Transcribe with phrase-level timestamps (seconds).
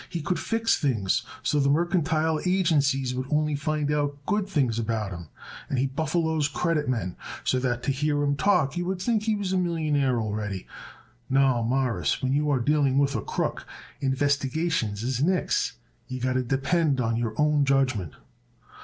[0.09, 5.11] He could fix things so the merchantile agencies would only find out good things about
[5.11, 5.27] him,
[5.69, 9.35] and he buffaloes credit men so that to hear 'em talk you would think he
[9.35, 10.65] was a millionaire already.
[11.29, 13.67] No, Mawruss, when you are dealing with a crook,
[13.99, 15.73] investigations is nix.
[16.07, 18.13] You got to depend on your own judgment."